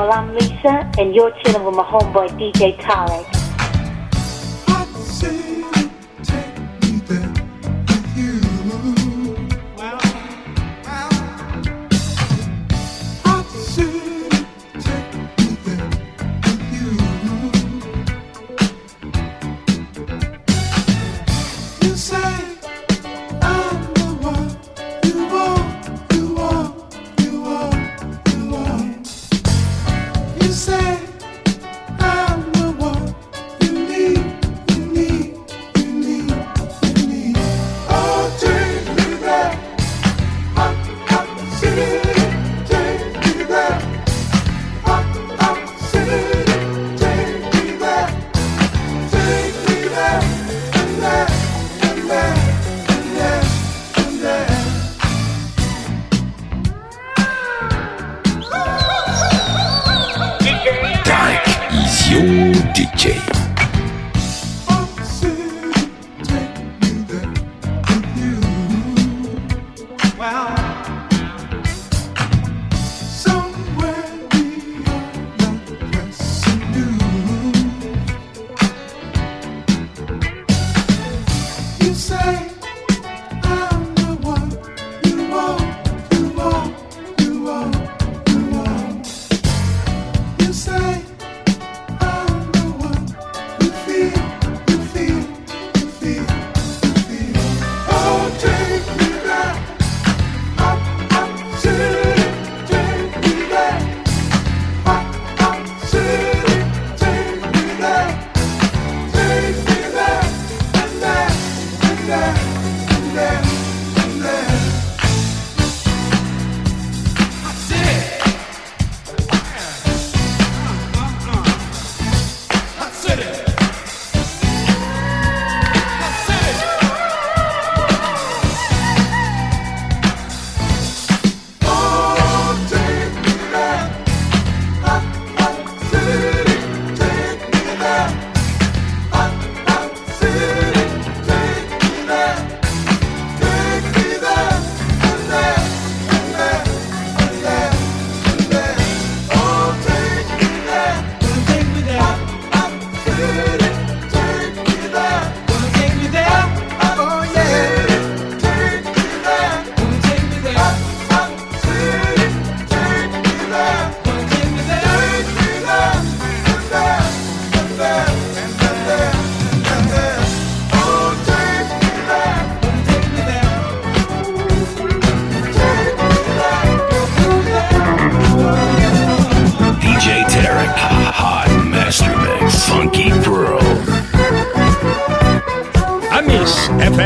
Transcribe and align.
Y'all, 0.00 0.12
I'm 0.12 0.34
Lisa, 0.34 0.90
and 0.98 1.14
you're 1.14 1.30
chilling 1.42 1.62
with 1.62 1.74
my 1.74 1.84
homeboy 1.84 2.28
DJ 2.38 2.74
Tarek. 2.78 3.39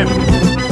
Something 0.07 0.64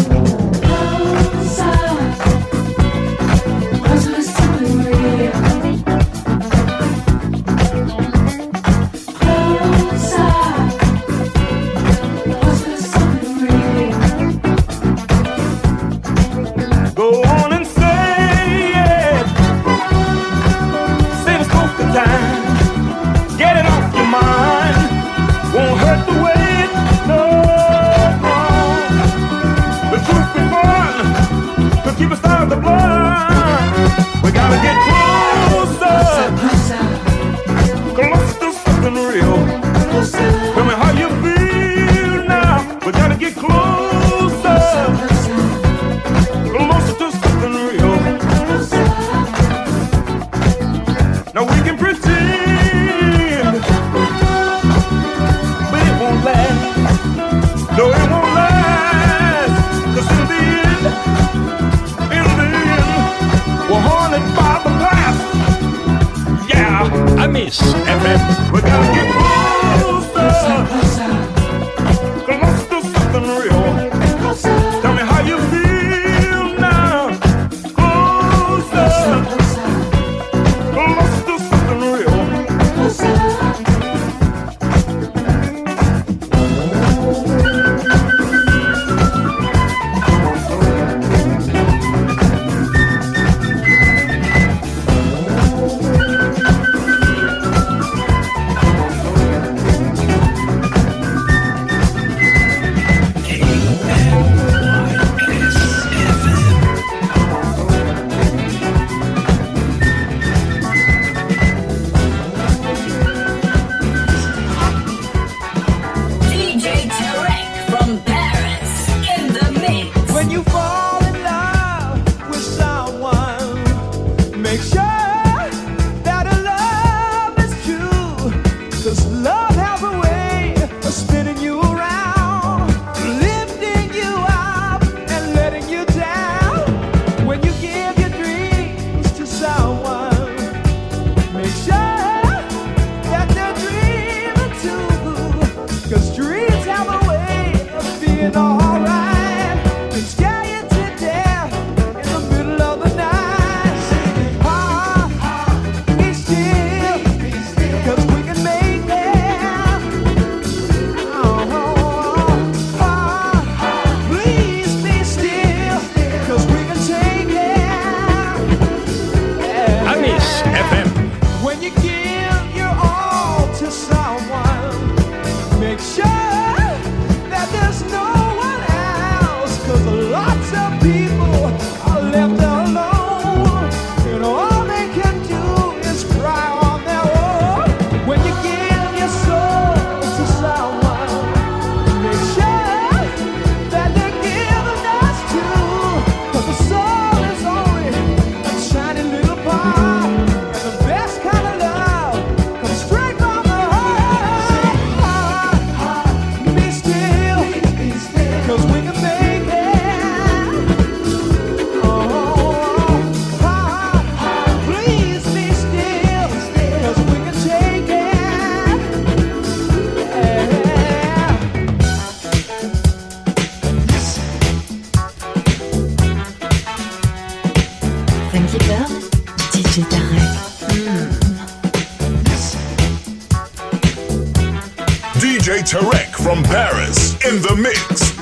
in 237.33 237.41
the 237.41 237.57
mix. 237.57 238.13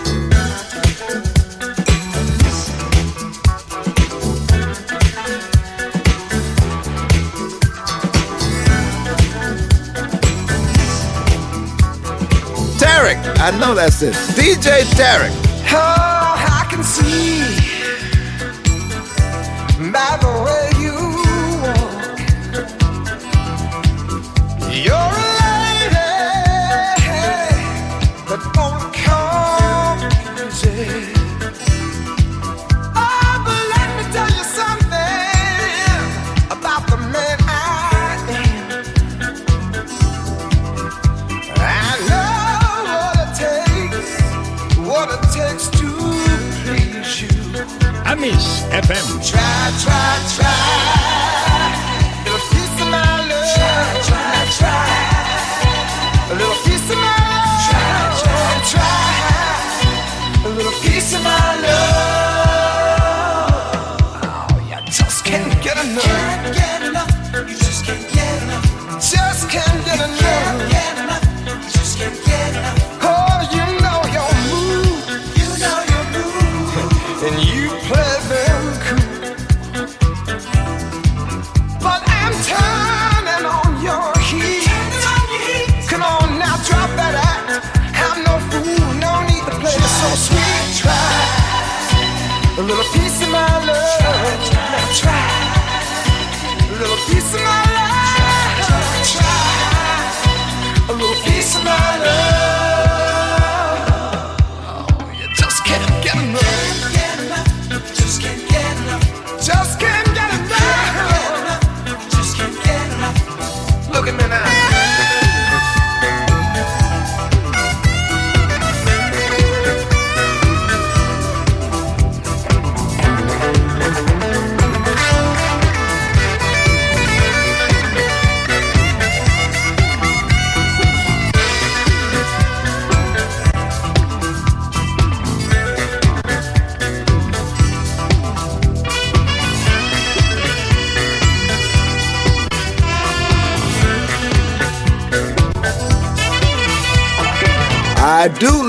Tarek, 12.78 13.18
I 13.38 13.50
know 13.58 13.74
that's 13.74 14.02
it. 14.02 14.14
DJ 14.36 14.82
Tarek. 14.94 15.32
Oh, 15.72 15.76
I 15.76 16.66
can 16.70 16.84
see 16.84 17.40
my 19.90 20.18
voice. 20.20 20.39
FM. 48.82 49.21
Try, 49.29 49.73
try, 49.82 50.34
try. 50.34 50.90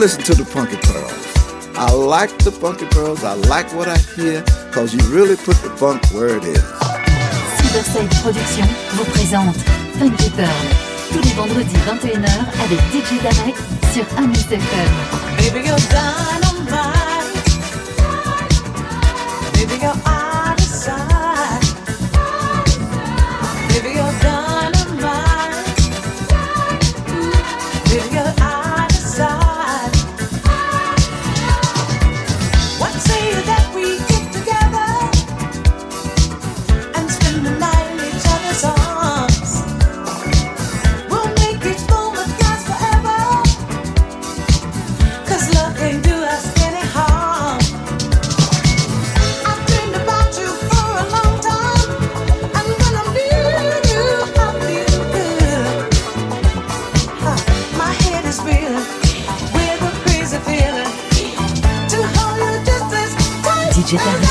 listen 0.01 0.23
to 0.23 0.33
the 0.33 0.43
Punky 0.43 0.77
Pearls. 0.77 1.77
I 1.77 1.91
like 1.91 2.35
the 2.39 2.49
Punky 2.49 2.87
Pearls. 2.87 3.23
I 3.23 3.35
like 3.35 3.71
what 3.75 3.87
I 3.87 3.99
hear 4.15 4.41
because 4.65 4.95
you 4.95 5.01
really 5.13 5.35
put 5.35 5.55
the 5.61 5.69
funk 5.77 6.01
where 6.11 6.37
it 6.37 6.43
is. 6.43 6.63
Cyberside 7.61 8.09
Productions 8.23 8.67
vous 8.93 9.05
présente 9.05 9.57
Punky 9.99 10.31
Pearl 10.31 10.67
tous 11.13 11.21
les 11.21 11.33
vendredis 11.35 11.75
21h 11.85 12.31
avec 12.63 12.79
DJ 12.91 13.21
Darek 13.21 13.55
sur 13.93 14.03
Amis 14.17 14.43
FM. 14.49 14.91
Baby, 15.37 15.67
you're 15.67 15.77
dynamite. 15.91 16.71
Baby, 19.53 19.83
you're 19.83 20.10
feeling, 58.43 58.85
with 59.53 59.81
a 59.81 59.91
crazy 60.03 60.37
feeling, 60.39 60.91
to 61.91 61.97
hold 62.13 62.37
you 62.39 62.65
just 62.65 62.93
as 62.93 63.11
tight. 63.43 64.30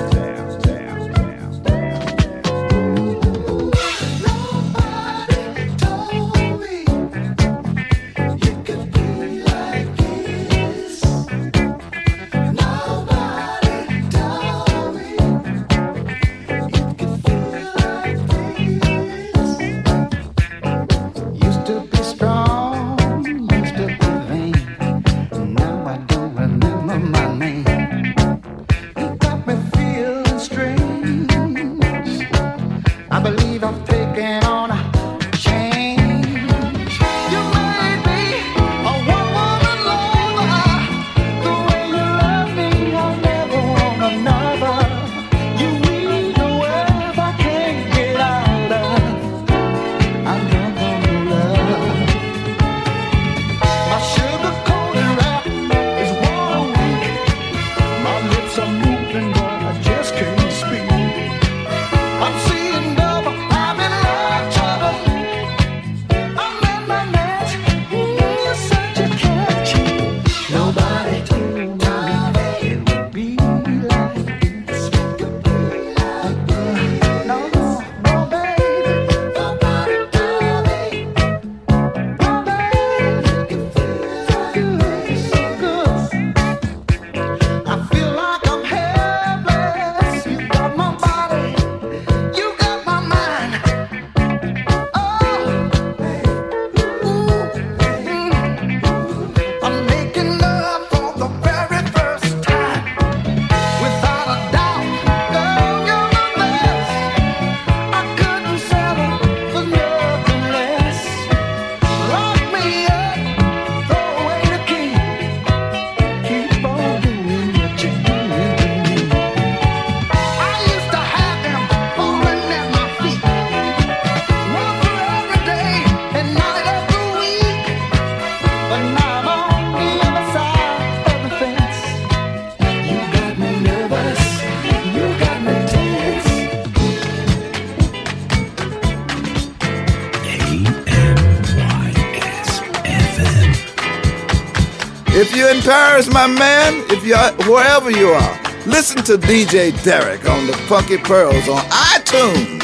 in 145.51 145.61
Paris, 145.63 146.07
my 146.07 146.27
man, 146.27 146.83
if 146.89 147.05
you 147.05 147.13
are, 147.13 147.31
wherever 147.49 147.91
you 147.91 148.07
are, 148.09 148.41
listen 148.65 149.03
to 149.03 149.17
DJ 149.17 149.71
Derek 149.83 150.27
on 150.29 150.47
the 150.47 150.53
Funky 150.69 150.97
Pearls 150.97 151.49
on 151.49 151.61
iTunes. 151.69 152.60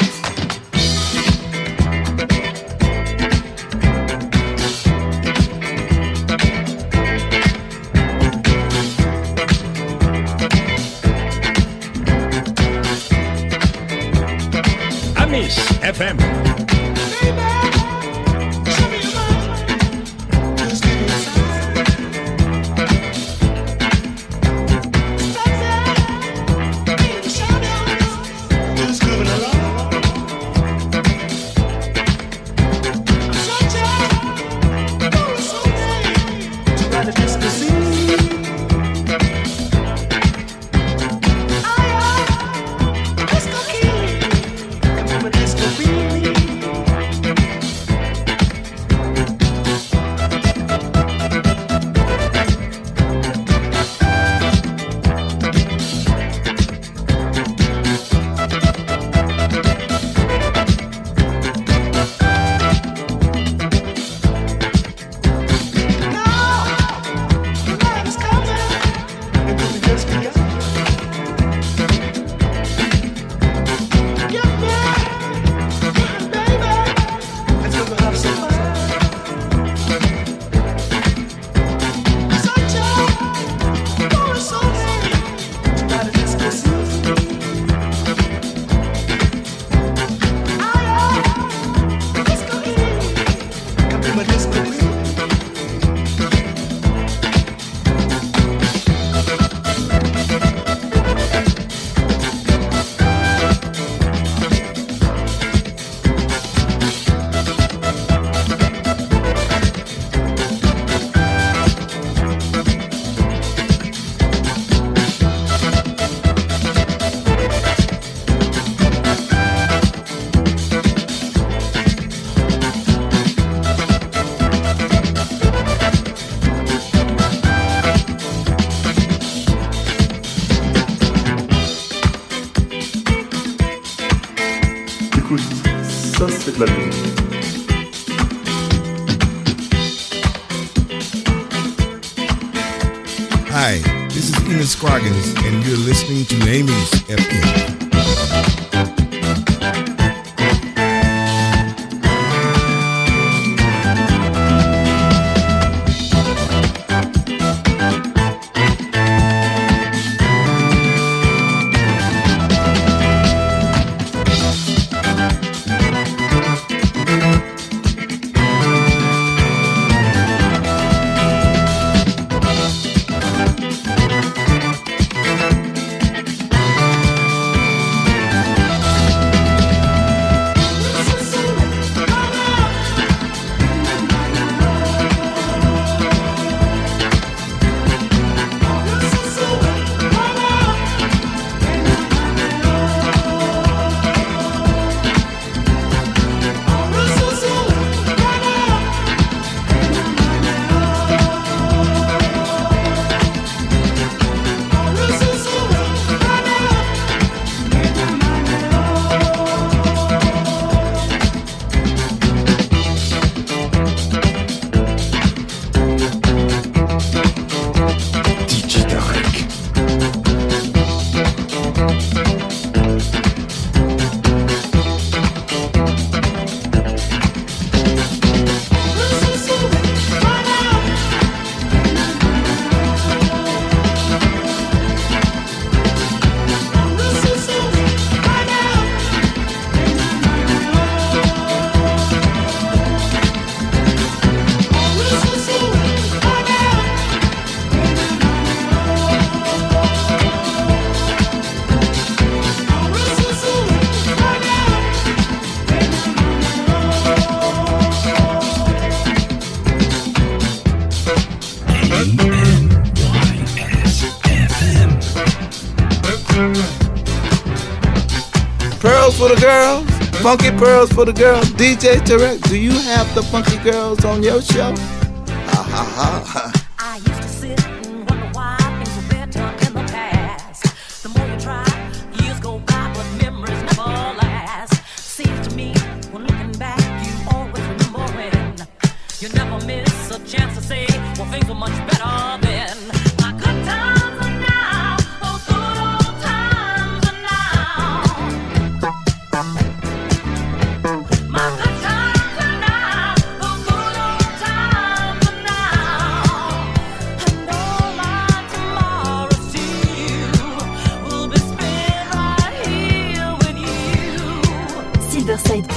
girls, 269.48 269.90
funky 270.20 270.50
pearls 270.50 270.92
for 270.92 271.06
the 271.06 271.12
girls. 271.12 271.46
DJ 271.52 271.96
Tarek, 272.06 272.38
do 272.50 272.56
you 272.58 272.70
have 272.70 273.06
the 273.14 273.22
funky 273.22 273.56
girls 273.58 274.04
on 274.04 274.22
your 274.22 274.42
show? 274.42 274.74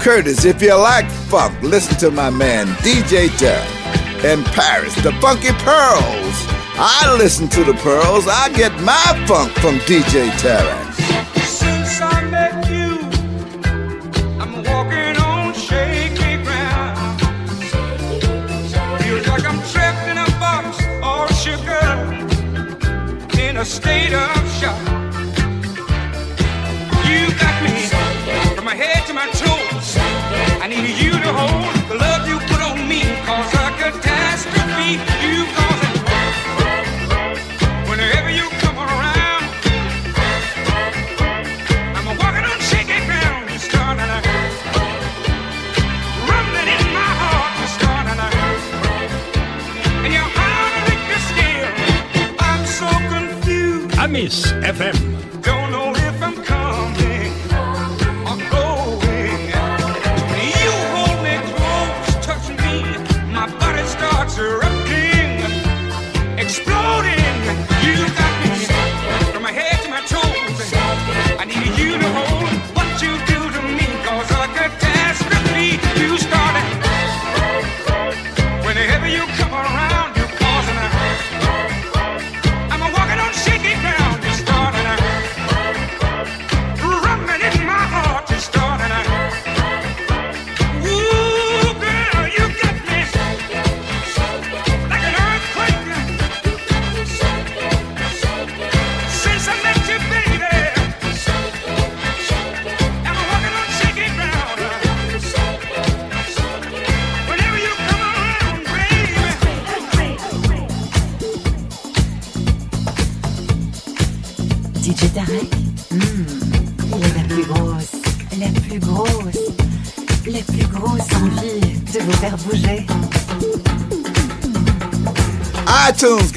Curtis. 0.00 0.44
If 0.44 0.62
you 0.62 0.74
like 0.74 1.10
funk, 1.10 1.60
listen 1.62 1.96
to 1.98 2.10
my 2.10 2.30
man 2.30 2.66
DJ 2.84 3.28
Dub 3.38 3.66
in 4.24 4.44
Paris, 4.44 4.94
the 5.02 5.12
Funky 5.20 5.52
Pearls. 5.64 6.36
I 6.80 7.16
listen 7.18 7.48
to 7.48 7.64
the 7.64 7.74
Pearls. 7.74 8.26
I 8.28 8.50
get 8.54 8.72
my 8.82 9.24
funk 9.26 9.52
from 9.54 9.76
DJ 9.80 10.30
Terry. 10.38 10.77
voice 54.28 54.57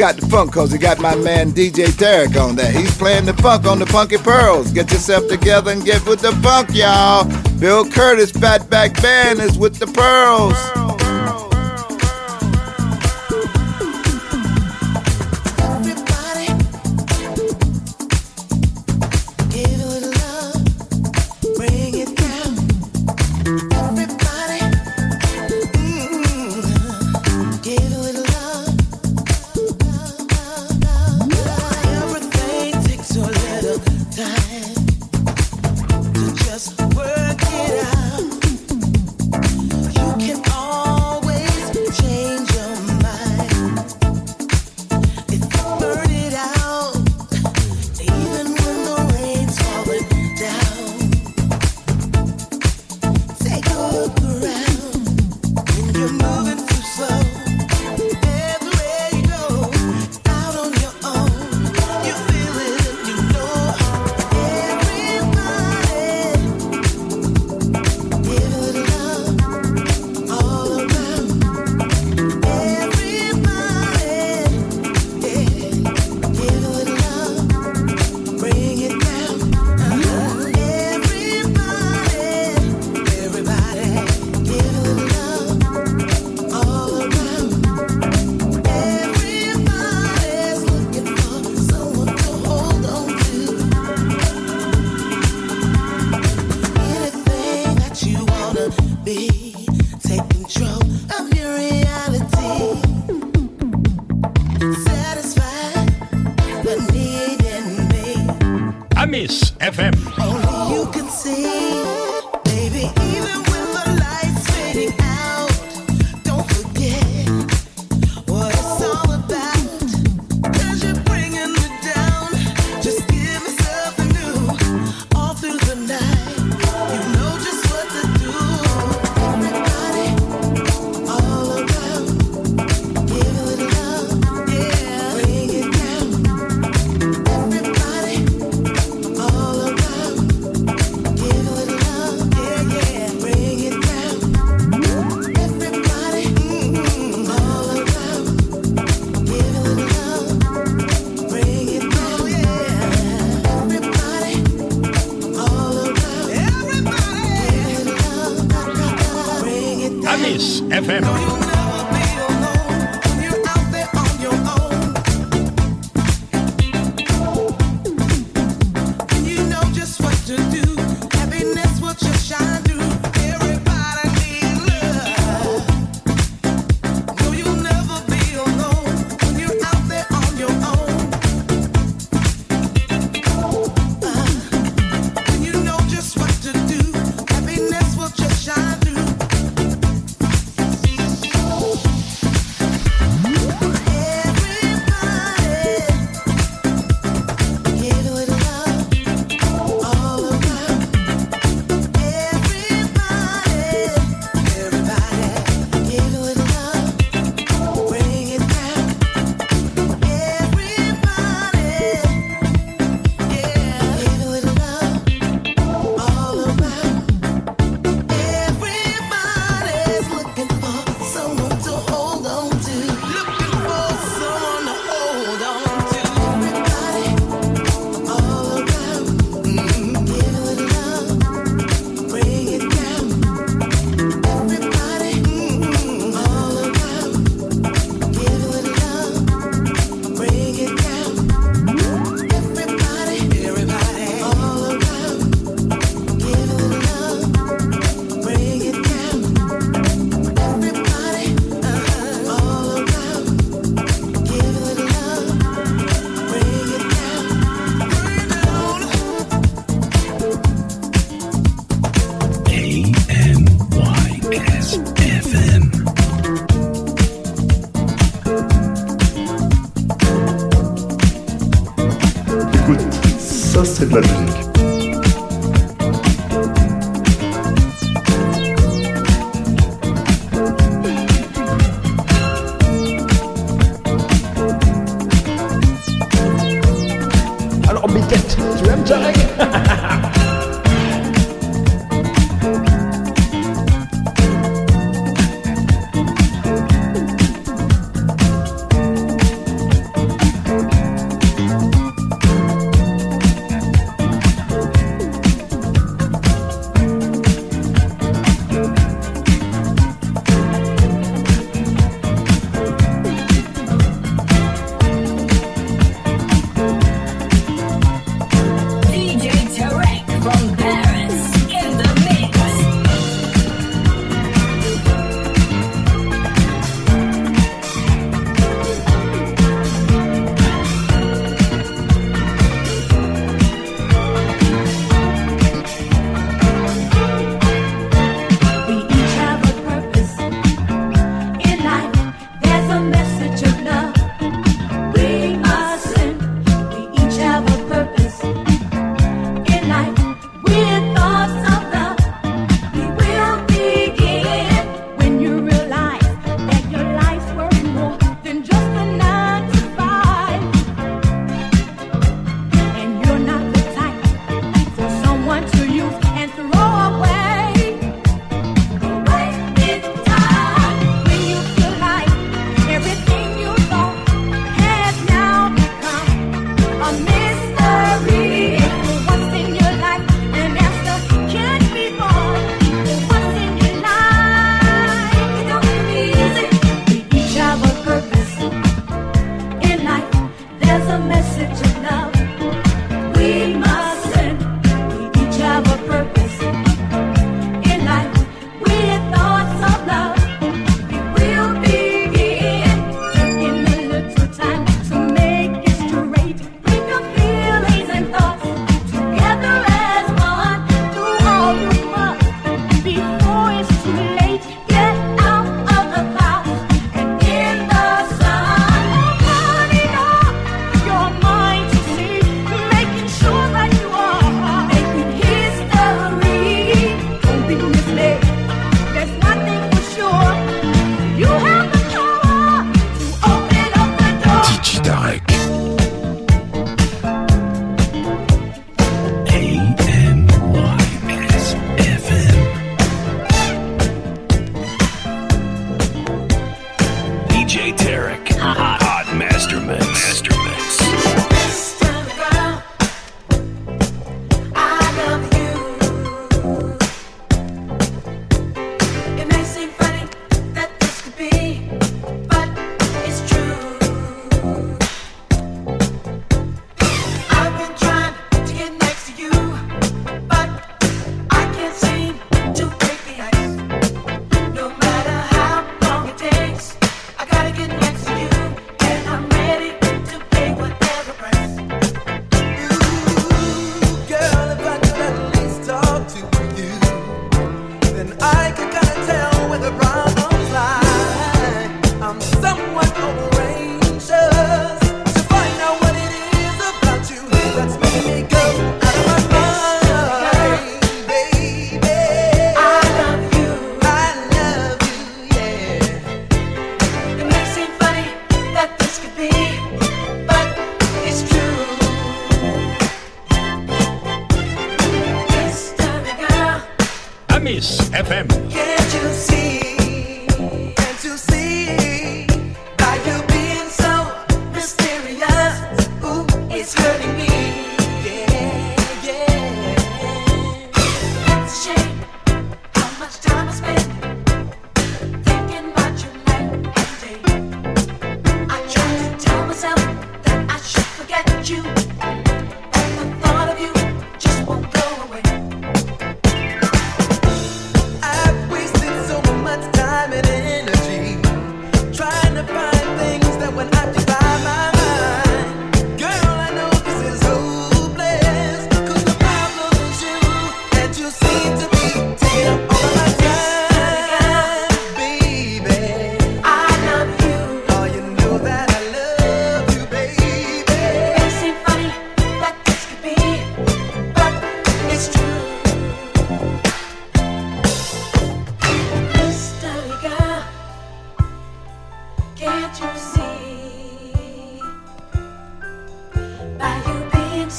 got 0.02 0.16
the 0.16 0.26
funk 0.26 0.52
cause 0.52 0.72
he 0.72 0.80
got 0.80 0.98
my 0.98 1.14
man 1.14 1.52
DJ 1.52 1.86
Tarek 1.86 2.36
on 2.36 2.56
there. 2.56 2.72
He's 2.72 2.98
playing 2.98 3.26
the 3.26 3.34
funk 3.34 3.68
on 3.68 3.78
the 3.78 3.86
Funky 3.86 4.18
Pearls. 4.18 4.72
Get 4.72 4.92
yourself 4.92 5.28
together 5.28 5.70
and 5.70 5.86
get 5.86 6.04
with 6.08 6.22
the 6.22 6.32
funk, 6.42 6.70
y'all. 6.74 7.26
Bill 7.60 7.88
Curtis 7.88 8.32
Fatback 8.32 9.00
Band 9.00 9.40
is 9.40 9.60
with 9.60 9.78
the 9.78 9.86
Pearls. 9.86 10.71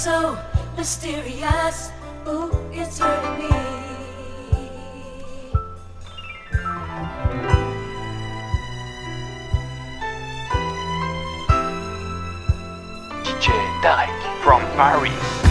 So 0.02 0.36
mysterious. 0.76 1.92
Ooh, 2.26 2.50
it's 2.72 2.98
hurting 2.98 3.38
me. 3.38 3.54
DJ 13.22 13.52
Tarek 13.80 14.42
from 14.42 14.62
Paris. 14.74 15.41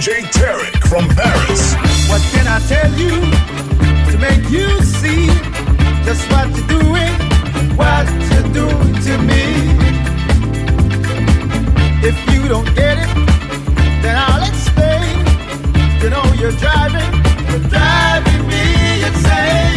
DJ 0.00 0.22
Tarek 0.32 0.88
from 0.88 1.06
Paris. 1.08 1.74
What 2.08 2.22
can 2.32 2.46
I 2.48 2.58
tell 2.60 2.90
you 2.92 3.20
to 4.10 4.16
make 4.16 4.48
you 4.48 4.80
see 4.80 5.26
just 6.06 6.26
what 6.32 6.48
you're 6.56 6.66
doing, 6.68 7.12
what 7.76 8.08
you're 8.32 8.50
doing 8.50 8.94
to 8.94 9.18
me? 9.28 9.44
If 12.02 12.16
you 12.32 12.48
don't 12.48 12.74
get 12.74 12.96
it, 12.96 13.14
then 14.00 14.16
I'll 14.16 14.42
explain. 14.48 15.18
You 16.00 16.08
know 16.08 16.24
you're 16.40 16.52
driving, 16.52 17.12
you're 17.50 17.68
driving 17.68 18.46
me 18.48 19.04
insane. 19.04 19.69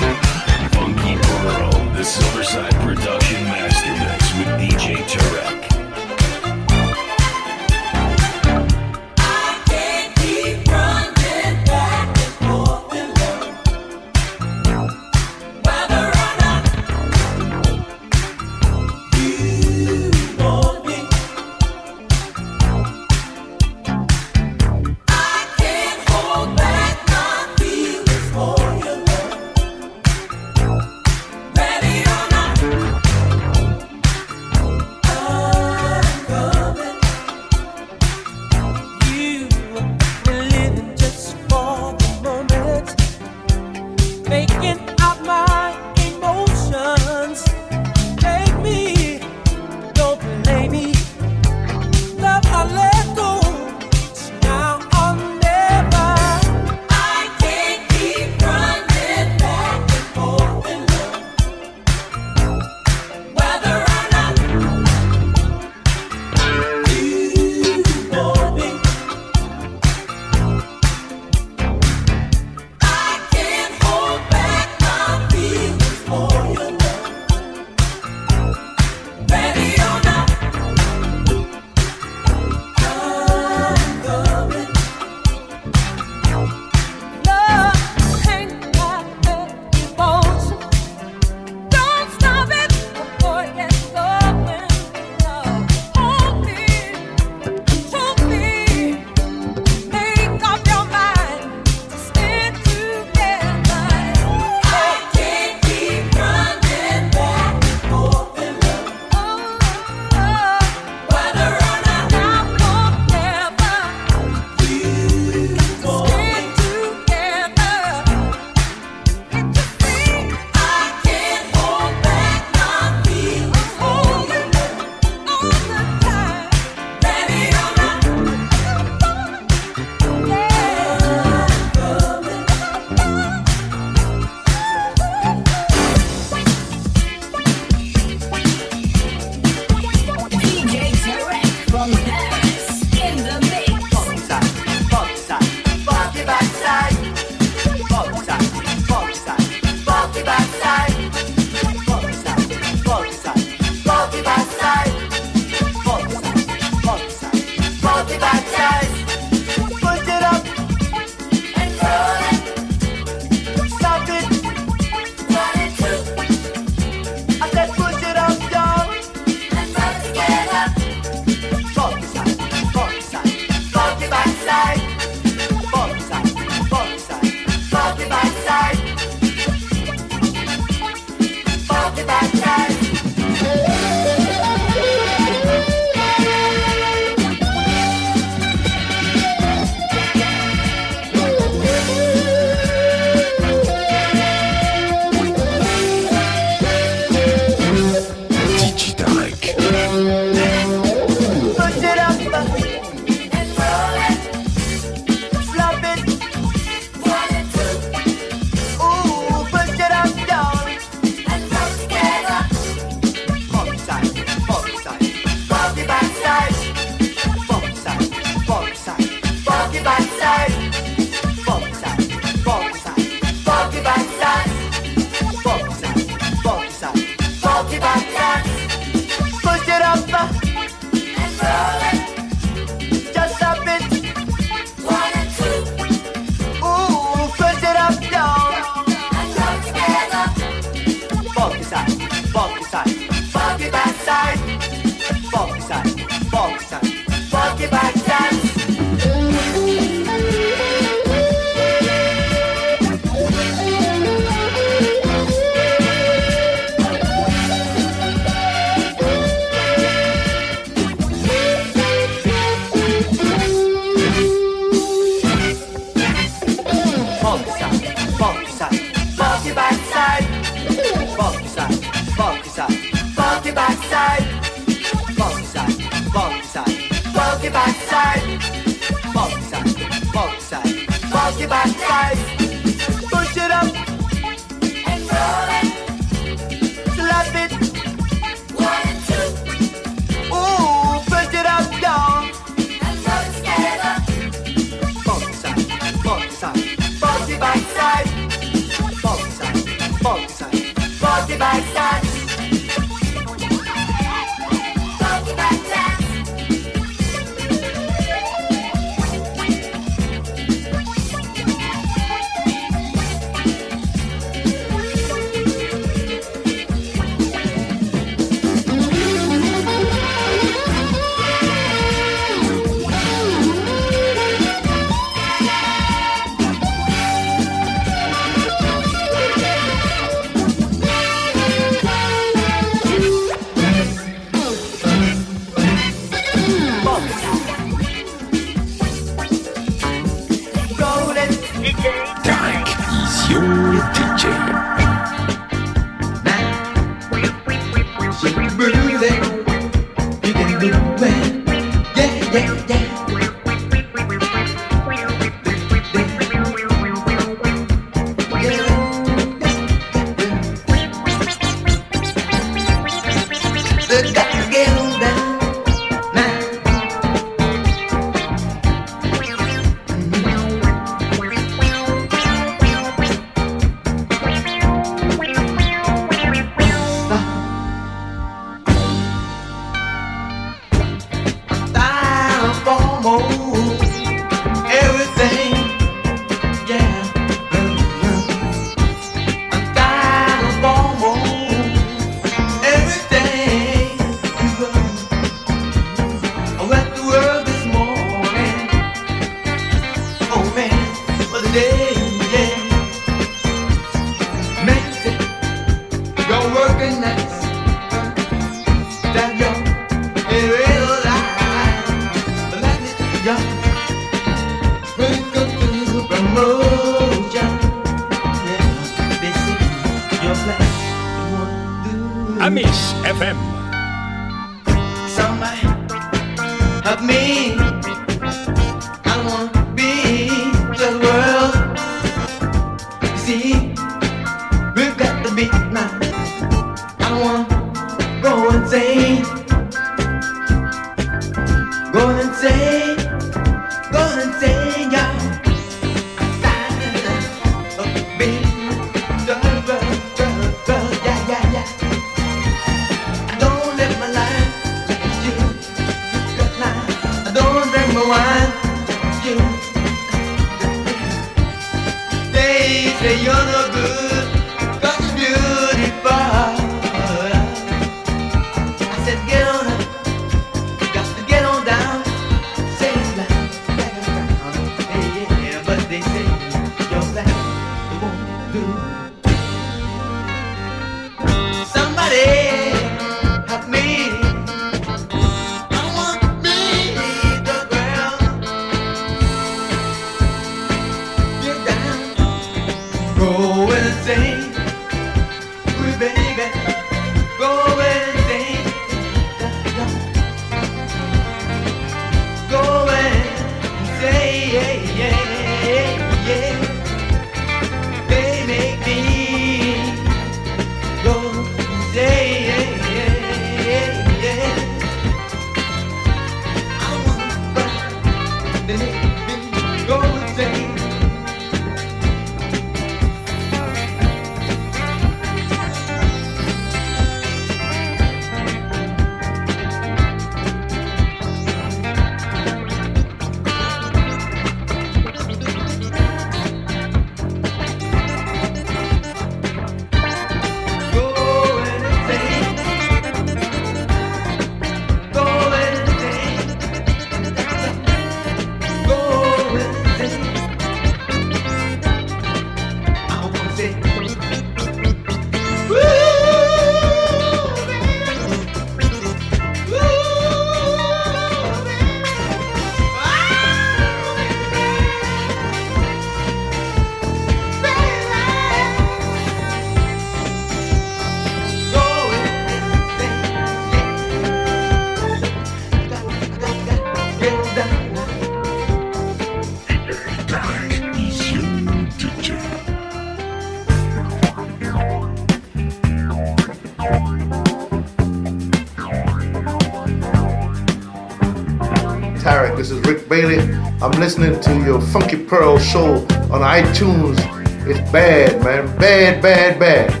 Your 594.71 594.79
Funky 594.79 595.17
Pearl 595.17 595.59
show 595.59 595.95
on 596.31 596.41
iTunes. 596.41 597.19
It's 597.67 597.91
bad, 597.91 598.41
man. 598.41 598.65
Bad, 598.77 599.21
bad, 599.21 599.59
bad. 599.59 600.00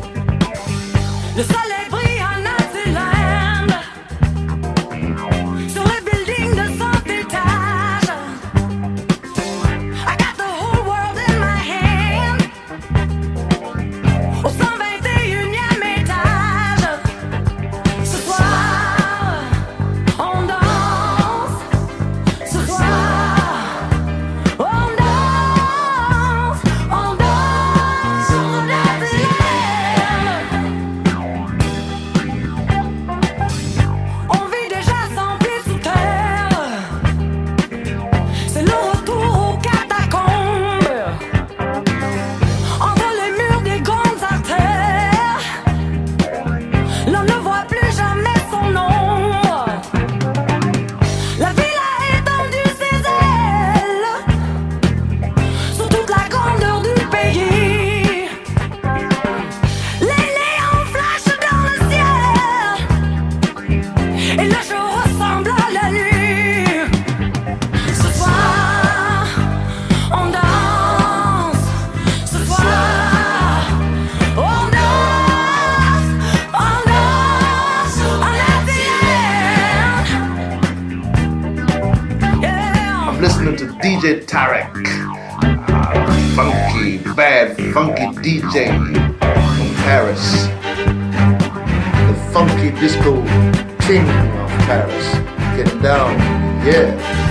Bad, 87.45 87.73
funky 87.73 88.05
DJ 88.21 88.67
from 89.19 89.75
Paris. 89.83 90.47
The 92.07 92.31
funky 92.31 92.71
disco 92.79 93.21
king 93.81 94.07
of 94.39 94.49
Paris. 94.67 95.13
Getting 95.55 95.81
down, 95.81 96.17
yeah. 96.65 97.30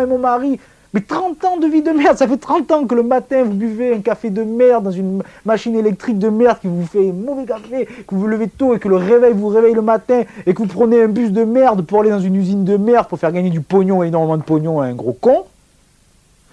Et 0.00 0.06
mon 0.06 0.18
mari. 0.18 0.58
Mais 0.94 1.00
30 1.00 1.44
ans 1.44 1.56
de 1.56 1.66
vie 1.66 1.82
de 1.82 1.90
merde, 1.90 2.16
ça 2.16 2.28
fait 2.28 2.36
30 2.36 2.70
ans 2.70 2.86
que 2.86 2.94
le 2.94 3.02
matin 3.02 3.42
vous 3.42 3.54
buvez 3.54 3.94
un 3.94 3.98
café 3.98 4.30
de 4.30 4.44
merde 4.44 4.84
dans 4.84 4.92
une 4.92 5.24
machine 5.44 5.74
électrique 5.74 6.20
de 6.20 6.28
merde 6.28 6.58
qui 6.60 6.68
vous 6.68 6.86
fait 6.86 7.10
mauvais 7.10 7.46
café, 7.46 7.86
que 7.86 8.14
vous 8.14 8.20
vous 8.20 8.26
levez 8.28 8.46
tôt 8.46 8.76
et 8.76 8.78
que 8.78 8.86
le 8.88 8.94
réveil 8.94 9.32
vous 9.32 9.48
réveille 9.48 9.74
le 9.74 9.82
matin 9.82 10.22
et 10.46 10.54
que 10.54 10.58
vous 10.58 10.68
prenez 10.68 11.02
un 11.02 11.08
bus 11.08 11.32
de 11.32 11.42
merde 11.42 11.82
pour 11.82 12.00
aller 12.00 12.10
dans 12.10 12.20
une 12.20 12.36
usine 12.36 12.64
de 12.64 12.76
merde 12.76 13.08
pour 13.08 13.18
faire 13.18 13.32
gagner 13.32 13.50
du 13.50 13.60
pognon, 13.60 14.04
énormément 14.04 14.36
de 14.36 14.44
pognon 14.44 14.80
à 14.80 14.86
un 14.86 14.94
gros 14.94 15.16
con. 15.20 15.46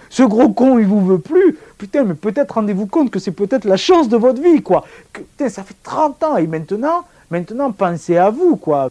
Ce 0.09 0.23
gros 0.23 0.49
con, 0.49 0.79
il 0.79 0.87
vous 0.87 1.05
veut 1.05 1.19
plus. 1.19 1.57
Putain, 1.77 2.03
mais 2.03 2.15
peut-être 2.15 2.55
rendez-vous 2.55 2.87
compte 2.87 3.11
que 3.11 3.19
c'est 3.19 3.31
peut-être 3.31 3.65
la 3.65 3.77
chance 3.77 4.09
de 4.09 4.17
votre 4.17 4.41
vie, 4.41 4.63
quoi. 4.63 4.83
Que, 5.13 5.21
putain, 5.21 5.49
ça 5.49 5.63
fait 5.63 5.77
30 5.83 6.23
ans 6.23 6.37
et 6.37 6.47
maintenant, 6.47 7.05
maintenant, 7.29 7.71
pensez 7.71 8.17
à 8.17 8.31
vous, 8.31 8.55
quoi. 8.55 8.89